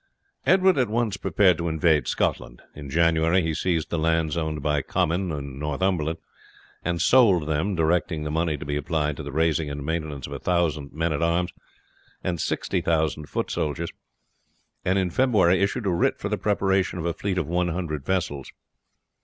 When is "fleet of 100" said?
17.13-18.03